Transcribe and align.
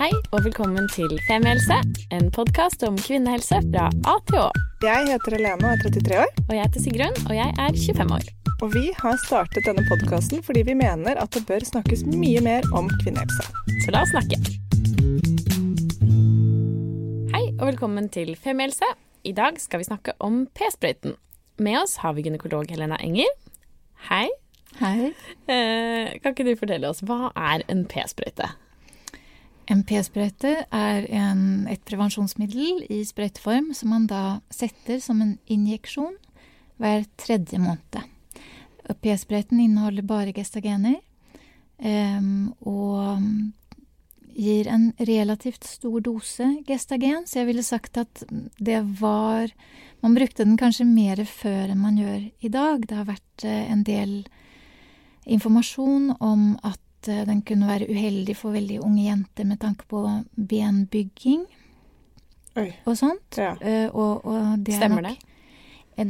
Hei 0.00 0.14
og 0.32 0.46
velkommen 0.46 0.86
til 0.88 1.10
Femihelse, 1.26 1.76
en 2.16 2.30
podkast 2.32 2.80
om 2.88 2.94
kvinnehelse 2.96 3.58
fra 3.66 3.90
A 4.08 4.14
til 4.30 4.38
Å. 4.40 4.46
Jeg 4.80 5.10
heter 5.10 5.34
Helene 5.36 5.58
og 5.60 5.74
er 5.74 5.82
33 5.82 6.14
år. 6.22 6.30
Og 6.46 6.54
jeg 6.54 6.62
heter 6.62 6.82
Sigrun, 6.86 7.18
og 7.26 7.34
jeg 7.36 7.52
er 7.52 7.76
25 7.76 8.14
år. 8.16 8.30
Og 8.64 8.70
vi 8.72 8.86
har 8.96 9.18
startet 9.20 9.68
denne 9.68 9.84
podkasten 9.90 10.40
fordi 10.46 10.62
vi 10.70 10.76
mener 10.80 11.20
at 11.20 11.36
det 11.36 11.42
bør 11.50 11.66
snakkes 11.68 12.06
mye 12.08 12.40
mer 12.46 12.64
om 12.72 12.88
kvinnehelse. 13.02 13.44
Så 13.84 13.92
la 13.92 14.00
oss 14.06 14.14
snakke. 14.14 14.40
Hei 17.34 17.44
og 17.58 17.66
velkommen 17.68 18.08
til 18.16 18.32
Femihelse. 18.40 18.88
I 19.28 19.34
dag 19.36 19.60
skal 19.60 19.84
vi 19.84 19.90
snakke 19.90 20.16
om 20.16 20.46
p-sprøyten. 20.56 21.18
Med 21.60 21.82
oss 21.82 21.98
har 22.00 22.16
vi 22.16 22.24
gynekolog 22.24 22.72
Helena 22.72 22.96
Enger. 23.04 23.28
Hei. 24.08 24.30
Hei. 24.80 25.12
Eh, 25.44 26.16
kan 26.24 26.32
ikke 26.32 26.48
du 26.48 26.54
fortelle 26.56 26.88
oss, 26.88 27.04
hva 27.04 27.34
er 27.36 27.68
en 27.68 27.84
p-sprøyte? 27.84 28.48
En 29.70 29.84
p-sprøyte 29.86 30.64
er 30.74 31.04
en, 31.14 31.42
et 31.70 31.82
prevensjonsmiddel 31.86 32.82
i 32.90 33.04
sprøyteform 33.06 33.70
som 33.76 33.92
man 33.94 34.08
da 34.10 34.40
setter 34.50 34.98
som 35.02 35.20
en 35.22 35.36
injeksjon 35.46 36.16
hver 36.80 37.04
tredje 37.20 37.60
måned. 37.62 38.00
P-sprøyten 38.98 39.60
inneholder 39.62 40.06
bare 40.06 40.34
gestagener 40.34 40.98
um, 41.78 42.50
og 42.66 43.22
gir 44.34 44.66
en 44.72 44.90
relativt 44.98 45.66
stor 45.68 46.00
dose 46.02 46.48
gestagen, 46.66 47.26
så 47.26 47.42
jeg 47.42 47.50
ville 47.50 47.66
sagt 47.66 48.00
at 48.00 48.24
det 48.58 48.82
var 49.00 49.52
Man 50.00 50.14
brukte 50.16 50.46
den 50.46 50.56
kanskje 50.56 50.86
mer 50.88 51.20
før 51.28 51.68
enn 51.68 51.82
man 51.82 51.98
gjør 52.00 52.22
i 52.40 52.48
dag. 52.48 52.86
Det 52.88 52.96
har 52.96 53.04
vært 53.04 53.42
eh, 53.44 53.66
en 53.68 53.82
del 53.84 54.14
informasjon 55.28 56.14
om 56.24 56.54
at 56.64 56.80
Eh, 57.08 57.24
den 57.28 57.42
kunne 57.46 57.68
være 57.70 57.88
uheldig 57.88 58.36
for 58.36 58.56
veldig 58.56 58.80
unge 58.84 59.06
jenter 59.06 59.48
med 59.48 59.60
tanke 59.62 59.86
på 59.88 60.02
benbygging 60.34 61.46
Oi. 62.58 62.68
og 62.84 62.96
sånt. 62.98 63.38
Ja. 63.38 63.54
Uh, 63.62 63.88
og, 63.94 64.26
og 64.26 64.66
det 64.66 64.76
Stemmer 64.76 65.06
nok, 65.06 65.16
det? 65.16 65.26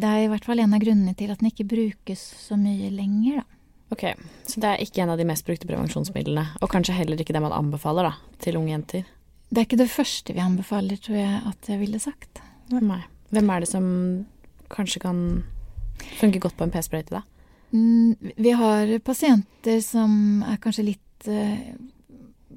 Det 0.00 0.10
er 0.10 0.24
i 0.24 0.28
hvert 0.30 0.46
fall 0.46 0.62
en 0.62 0.74
av 0.74 0.82
grunnene 0.82 1.14
til 1.18 1.32
at 1.32 1.40
den 1.40 1.50
ikke 1.50 1.68
brukes 1.70 2.20
så 2.44 2.58
mye 2.58 2.90
lenger, 2.94 3.42
da. 3.42 3.46
Ok, 3.90 4.04
Så 4.46 4.60
det 4.62 4.68
er 4.68 4.82
ikke 4.84 5.02
en 5.02 5.10
av 5.10 5.18
de 5.18 5.24
mest 5.26 5.42
brukte 5.42 5.66
prevensjonsmidlene, 5.66 6.44
og 6.62 6.70
kanskje 6.70 6.94
heller 6.94 7.18
ikke 7.18 7.34
det 7.34 7.42
man 7.42 7.54
anbefaler 7.56 8.06
da, 8.06 8.12
til 8.38 8.60
unge 8.60 8.70
jenter? 8.70 9.08
Det 9.50 9.58
er 9.58 9.66
ikke 9.66 9.80
det 9.80 9.90
første 9.90 10.36
vi 10.36 10.42
anbefaler, 10.44 11.00
tror 11.02 11.18
jeg 11.18 11.40
at 11.50 11.70
jeg 11.72 11.80
ville 11.80 11.98
sagt. 11.98 12.38
Nei. 12.70 13.00
Hvem 13.34 13.50
er 13.50 13.64
det 13.64 13.70
som 13.70 13.88
kanskje 14.70 15.02
kan 15.02 15.24
funke 16.20 16.38
godt 16.38 16.54
på 16.54 16.68
en 16.68 16.70
p-sprøyte, 16.70 17.18
da? 17.18 17.24
Mm, 17.72 18.16
vi 18.36 18.50
har 18.50 18.98
pasienter 18.98 19.80
som 19.84 20.42
er 20.46 20.58
kanskje 20.62 20.86
litt 20.90 21.28
eh, 21.30 21.74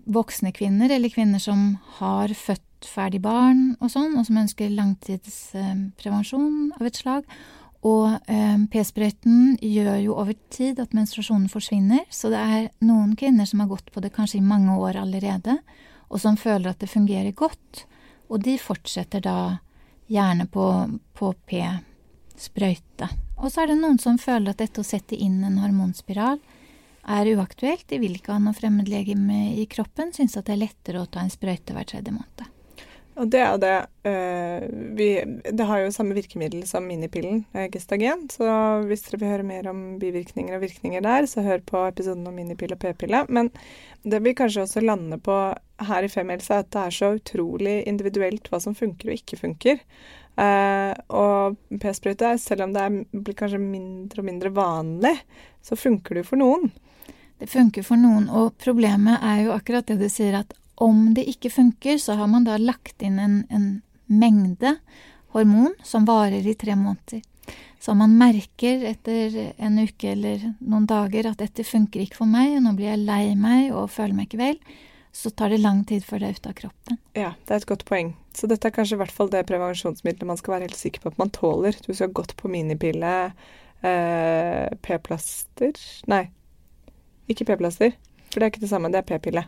voksne 0.09 0.51
kvinner, 0.55 0.89
eller 0.89 1.13
kvinner 1.13 1.39
som 1.39 1.75
har 1.99 2.33
født 2.33 2.87
ferdig 2.89 3.21
barn 3.23 3.75
og 3.79 3.91
sånn, 3.93 4.17
og 4.17 4.25
som 4.27 4.39
ønsker 4.41 4.73
langtidsprevensjon 4.73 6.71
eh, 6.71 6.79
av 6.79 6.89
et 6.89 6.99
slag. 6.99 7.27
Og 7.83 8.15
eh, 8.31 8.59
p-sprøyten 8.71 9.57
gjør 9.59 9.97
jo 10.05 10.15
over 10.15 10.37
tid 10.53 10.79
at 10.79 10.95
menstruasjonen 10.95 11.49
forsvinner, 11.51 12.05
så 12.09 12.31
det 12.31 12.39
er 12.41 12.69
noen 12.85 13.17
kvinner 13.19 13.47
som 13.49 13.63
har 13.63 13.71
gått 13.71 13.91
på 13.91 14.03
det 14.03 14.13
kanskje 14.15 14.39
i 14.39 14.45
mange 14.45 14.75
år 14.79 15.01
allerede, 15.03 15.59
og 16.09 16.21
som 16.23 16.39
føler 16.39 16.71
at 16.71 16.81
det 16.81 16.91
fungerer 16.91 17.35
godt, 17.35 17.85
og 18.31 18.41
de 18.45 18.55
fortsetter 18.61 19.23
da 19.23 19.59
gjerne 20.11 20.47
på, 20.51 20.65
på 21.13 21.33
p-sprøyte. 21.49 23.11
Og 23.43 23.51
så 23.51 23.63
er 23.63 23.73
det 23.73 23.81
noen 23.81 23.99
som 23.99 24.15
føler 24.21 24.53
at 24.53 24.61
dette 24.63 24.79
å 24.79 24.87
sette 24.87 25.19
inn 25.19 25.41
en 25.43 25.59
hormonspiral 25.59 26.39
er 27.03 27.31
uaktuelt. 27.35 27.83
De 27.89 27.99
vil 27.99 28.15
ikke 28.15 28.31
ha 28.31 28.39
noe 28.39 28.55
fremmedlegeme 28.55 29.49
i 29.59 29.67
kroppen, 29.67 30.15
syns 30.15 30.37
at 30.39 30.47
det 30.47 30.55
er 30.55 30.63
lettere 30.63 31.03
å 31.03 31.09
ta 31.11 31.25
en 31.25 31.33
sprøyte 31.33 31.75
hver 31.75 31.89
tredje 31.91 32.15
måned. 32.15 32.52
Og 33.13 33.29
det 33.29 33.41
er 33.45 33.57
det 33.61 33.73
uh, 34.09 34.63
vi, 34.97 35.07
Det 35.45 35.67
har 35.69 35.83
jo 35.83 35.91
samme 35.93 36.15
virkemiddel 36.17 36.63
som 36.69 36.87
minipillen, 36.89 37.43
uh, 37.53 37.67
gestagen. 37.73 38.25
Så 38.33 38.47
hvis 38.89 39.05
dere 39.05 39.19
vil 39.21 39.31
høre 39.35 39.45
mer 39.47 39.69
om 39.69 39.83
bivirkninger 40.01 40.57
og 40.57 40.63
virkninger 40.65 41.03
der, 41.05 41.27
så 41.29 41.45
hør 41.45 41.61
på 41.65 41.83
episoden 41.91 42.25
om 42.29 42.33
minipill 42.37 42.73
og 42.73 42.81
p-pille. 42.81 43.25
Men 43.29 43.51
det 44.03 44.23
vi 44.25 44.33
kanskje 44.37 44.65
også 44.65 44.83
lander 44.83 45.21
på 45.21 45.37
her 45.83 46.05
i 46.05 46.09
Femihelse, 46.09 46.55
er 46.55 46.65
at 46.65 46.73
det 46.73 46.81
er 46.81 46.97
så 46.97 47.13
utrolig 47.19 47.77
individuelt 47.89 48.49
hva 48.49 48.61
som 48.63 48.77
funker 48.77 49.11
og 49.11 49.21
ikke 49.21 49.41
funker. 49.43 49.83
Uh, 50.33 50.97
og 51.13 51.59
p-sprøyte, 51.69 52.33
selv 52.41 52.65
om 52.65 52.73
det 52.73 52.81
er, 52.81 52.97
blir 53.13 53.37
kanskje 53.37 53.61
mindre 53.61 54.23
og 54.23 54.29
mindre 54.31 54.53
vanlig, 54.55 55.13
så 55.61 55.77
funker 55.77 56.17
det 56.17 56.25
jo 56.25 56.31
for 56.33 56.41
noen. 56.41 56.73
Det 57.37 57.51
funker 57.51 57.85
for 57.85 57.99
noen, 57.99 58.25
og 58.31 58.55
problemet 58.61 59.21
er 59.21 59.45
jo 59.45 59.53
akkurat 59.53 59.85
det 59.89 59.99
du 60.01 60.09
sier, 60.09 60.39
at 60.41 60.53
om 60.75 61.11
det 61.13 61.25
ikke 61.29 61.51
funker, 61.53 61.97
så 62.01 62.17
har 62.19 62.29
man 62.31 62.47
da 62.47 62.57
lagt 62.57 63.03
inn 63.05 63.19
en, 63.21 63.41
en 63.49 63.67
mengde 64.07 64.77
hormon 65.33 65.73
som 65.83 66.07
varer 66.07 66.45
i 66.47 66.55
tre 66.57 66.75
måneder. 66.77 67.21
Så 67.83 67.91
man 67.99 68.15
merker 68.15 68.85
etter 68.87 69.33
en 69.57 69.81
uke 69.81 70.13
eller 70.13 70.43
noen 70.63 70.85
dager 70.87 71.27
at 71.27 71.41
dette 71.41 71.65
funker 71.67 72.05
ikke 72.05 72.21
for 72.21 72.29
meg, 72.29 72.55
nå 72.63 72.71
blir 72.77 72.93
jeg 72.93 73.03
lei 73.03 73.33
meg 73.35 73.73
og 73.75 73.91
føler 73.91 74.15
meg 74.15 74.29
ikke 74.29 74.39
vel, 74.39 74.59
så 75.13 75.29
tar 75.29 75.51
det 75.51 75.59
lang 75.61 75.83
tid 75.85 76.05
før 76.07 76.23
det 76.23 76.29
er 76.29 76.37
ute 76.37 76.53
av 76.53 76.55
kroppen. 76.57 76.99
Ja, 77.13 77.33
det 77.43 77.51
er 77.51 77.59
et 77.59 77.67
godt 77.69 77.83
poeng. 77.85 78.13
Så 78.33 78.47
dette 78.49 78.69
er 78.69 78.73
kanskje 78.73 78.95
i 78.95 79.01
hvert 79.03 79.13
fall 79.13 79.29
det 79.33 79.43
prevensjonsmiddelet 79.49 80.29
man 80.31 80.39
skal 80.39 80.55
være 80.55 80.69
helt 80.69 80.79
sikker 80.79 81.03
på 81.03 81.11
at 81.11 81.19
man 81.21 81.33
tåler. 81.35 81.75
Du 81.85 81.91
skal 81.91 82.15
gått 82.15 82.33
på 82.39 82.49
minipille, 82.49 83.11
eh, 83.83 84.71
p-plaster 84.81 85.83
Nei, 86.09 86.23
ikke 87.29 87.51
p-plaster, 87.51 87.93
for 88.31 88.39
det 88.39 88.47
er 88.47 88.53
ikke 88.55 88.63
det 88.63 88.71
samme, 88.71 88.89
det 88.95 89.03
er 89.03 89.09
p-pille. 89.11 89.45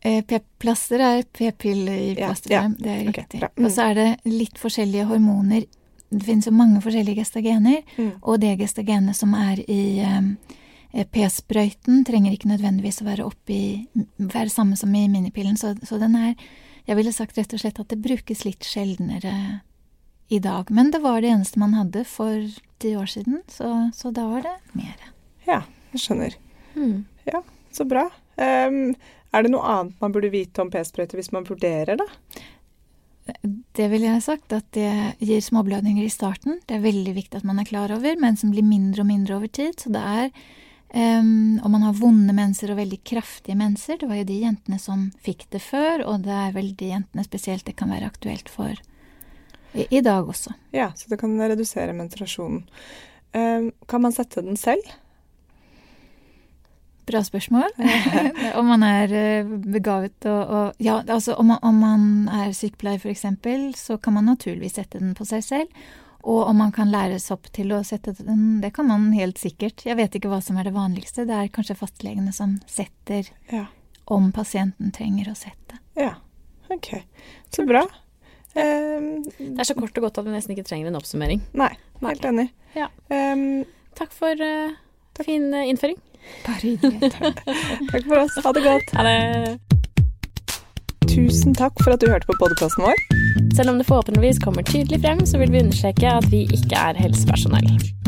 Eh, 0.00 0.20
p-plaster 0.22 1.02
er 1.02 1.24
p-pille 1.34 1.94
i 1.98 2.14
plasterform, 2.14 2.76
ja, 2.78 2.78
ja. 2.78 2.84
det 2.84 2.92
er 2.92 3.04
riktig. 3.08 3.40
Okay, 3.42 3.50
mm. 3.56 3.64
Og 3.66 3.74
så 3.74 3.88
er 3.88 3.98
det 3.98 4.08
litt 4.30 4.60
forskjellige 4.60 5.08
hormoner. 5.10 5.66
Det 6.08 6.22
finnes 6.24 6.46
jo 6.46 6.54
mange 6.54 6.80
forskjellige 6.84 7.24
gestagener, 7.24 7.82
mm. 7.96 8.12
og 8.22 8.38
det 8.40 8.54
gestagenet 8.62 9.18
som 9.18 9.34
er 9.36 9.60
i 9.66 9.82
um, 10.06 10.30
P-sprøyten 11.12 12.04
trenger 12.08 12.32
ikke 12.32 12.48
nødvendigvis 12.52 13.02
å 13.02 13.08
være, 13.10 13.26
oppi, 13.28 13.60
være 14.16 14.48
samme 14.52 14.78
som 14.78 14.94
i 14.96 15.04
minipillen, 15.10 15.58
så, 15.60 15.74
så, 15.84 15.98
den 16.00 16.16
er 16.16 16.32
Jeg 16.88 16.96
ville 16.96 17.12
sagt 17.12 17.36
rett 17.36 17.52
og 17.52 17.60
slett 17.60 17.80
at 17.82 17.90
det 17.90 17.98
brukes 18.00 18.46
litt 18.46 18.64
sjeldnere 18.64 19.60
i 20.32 20.38
dag. 20.40 20.70
Men 20.70 20.88
det 20.94 21.02
var 21.04 21.20
det 21.20 21.34
eneste 21.34 21.60
man 21.60 21.74
hadde 21.76 22.06
for 22.08 22.46
ti 22.80 22.94
år 22.96 23.10
siden, 23.12 23.42
så, 23.52 23.90
så 23.92 24.14
da 24.14 24.24
var 24.30 24.46
det 24.46 24.54
mer. 24.72 25.10
Ja, 25.44 25.62
jeg 25.92 26.00
skjønner. 26.06 26.38
Mm. 26.78 27.04
Ja, 27.28 27.42
så 27.76 27.84
bra. 27.84 28.06
Um, 28.40 28.94
er 29.32 29.44
det 29.44 29.52
noe 29.52 29.66
annet 29.66 29.98
man 30.02 30.14
burde 30.14 30.32
vite 30.32 30.62
om 30.62 30.70
p-sprøyter 30.72 31.20
hvis 31.20 31.32
man 31.34 31.46
vurderer 31.48 32.00
det? 32.00 32.08
Det 33.76 33.90
ville 33.92 34.08
jeg 34.08 34.24
sagt, 34.24 34.54
at 34.56 34.64
det 34.72 34.92
gir 35.20 35.42
småblødninger 35.44 36.06
i 36.06 36.12
starten. 36.12 36.62
Det 36.64 36.78
er 36.78 36.86
veldig 36.86 37.12
viktig 37.18 37.42
at 37.42 37.48
man 37.48 37.60
er 37.60 37.68
klar 37.68 37.92
over, 37.92 38.16
men 38.20 38.38
som 38.40 38.54
blir 38.54 38.64
mindre 38.64 39.04
og 39.04 39.10
mindre 39.10 39.36
over 39.36 39.52
tid. 39.52 39.76
Så 39.80 39.92
det 39.92 40.00
er 40.00 40.32
Um, 40.88 41.58
og 41.60 41.68
man 41.68 41.82
har 41.84 41.96
vonde 41.98 42.32
menser 42.32 42.70
og 42.72 42.78
veldig 42.78 43.02
kraftige 43.04 43.58
menser. 43.60 43.98
Det 44.00 44.06
var 44.08 44.22
jo 44.22 44.28
de 44.30 44.38
jentene 44.40 44.78
som 44.80 45.10
fikk 45.20 45.44
det 45.52 45.60
før, 45.60 46.00
og 46.08 46.22
det 46.24 46.32
er 46.32 46.54
vel 46.54 46.70
de 46.80 46.94
jentene 46.94 47.24
spesielt 47.26 47.66
det 47.68 47.74
kan 47.76 47.92
være 47.92 48.08
aktuelt 48.08 48.48
for 48.48 48.72
i, 49.76 49.84
i 49.84 50.00
dag 50.00 50.24
også. 50.24 50.54
Ja, 50.72 50.88
så 50.96 51.10
det 51.10 51.20
kan 51.20 51.36
redusere 51.36 51.92
menstruasjonen. 51.92 52.64
Um, 53.36 53.68
kan 53.84 54.00
man 54.06 54.16
sette 54.16 54.40
den 54.40 54.56
selv? 54.56 54.80
Bra 57.08 57.22
spørsmål. 57.24 57.70
om 58.60 58.68
man 58.68 58.84
er 58.84 59.14
eh, 59.16 59.54
begavet 59.72 60.26
og, 60.28 60.42
og 60.58 60.82
Ja, 60.82 60.98
altså 61.08 61.38
om 61.40 61.54
man, 61.54 61.62
om 61.64 61.80
man 61.80 62.02
er 62.28 62.52
sykepleier 62.56 63.00
f.eks., 63.00 63.24
så 63.80 63.96
kan 64.02 64.18
man 64.18 64.28
naturligvis 64.28 64.76
sette 64.76 65.00
den 65.00 65.14
på 65.16 65.24
seg 65.28 65.44
selv. 65.46 65.88
Og 66.28 66.42
om 66.50 66.58
man 66.60 66.72
kan 66.74 66.90
læres 66.90 67.30
opp 67.30 67.46
til 67.54 67.72
å 67.72 67.82
sette 67.86 68.12
den, 68.18 68.58
det 68.60 68.72
kan 68.76 68.88
man 68.90 69.12
helt 69.14 69.38
sikkert. 69.40 69.84
Jeg 69.86 69.96
vet 69.96 70.18
ikke 70.18 70.30
hva 70.32 70.40
som 70.44 70.58
er 70.58 70.68
det 70.68 70.74
vanligste. 70.74 71.24
Det 71.28 71.36
er 71.36 71.52
kanskje 71.54 71.78
fastlegene 71.78 72.34
som 72.34 72.58
setter 72.68 73.30
ja. 73.52 73.64
om 74.10 74.32
pasienten 74.34 74.90
trenger 74.94 75.30
å 75.30 75.36
sette. 75.38 75.78
Ja, 75.98 76.16
ok. 76.74 76.90
Så 77.54 77.64
bra. 77.68 77.86
Um, 78.58 79.22
det 79.22 79.62
er 79.62 79.68
så 79.68 79.76
kort 79.78 79.96
og 79.96 80.08
godt 80.08 80.18
at 80.20 80.26
vi 80.26 80.34
nesten 80.34 80.56
ikke 80.56 80.66
trenger 80.66 80.90
en 80.90 80.98
oppsummering. 80.98 81.44
Nei, 81.56 81.70
helt 82.02 82.26
enig. 82.26 82.48
Ja. 82.74 82.90
Um, 83.12 83.62
takk 83.98 84.12
for 84.16 84.34
uh, 84.34 84.74
takk. 85.14 85.28
fin 85.28 85.48
uh, 85.54 85.64
innføring. 85.68 86.00
Bare 86.46 86.60
hyggelig. 86.62 87.12
takk 87.90 88.04
for 88.06 88.22
oss. 88.22 88.38
Ha 88.44 88.52
det 88.56 88.64
godt. 88.66 88.94
Ha 88.96 89.06
det. 89.08 89.58
Tusen 91.08 91.54
takk 91.56 91.74
for 91.82 91.96
at 91.96 92.02
du 92.02 92.10
hørte 92.10 92.28
på 92.28 92.36
podkasten 92.40 92.84
vår. 92.84 92.98
Selv 93.56 93.72
om 93.72 93.78
det 93.80 93.86
forhåpentligvis 93.88 94.42
kommer 94.44 94.62
tydelig 94.62 95.00
frem, 95.02 95.24
så 95.26 95.40
vil 95.40 95.52
vi 95.52 95.62
understreke 95.64 96.10
at 96.20 96.28
vi 96.32 96.44
ikke 96.46 96.76
er 96.78 97.00
helsepersonell. 97.00 97.70